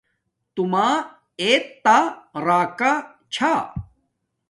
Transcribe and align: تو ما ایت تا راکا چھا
تو 0.53 0.63
ما 0.71 0.87
ایت 1.41 1.65
تا 1.85 1.97
راکا 2.45 2.93
چھا 3.33 3.53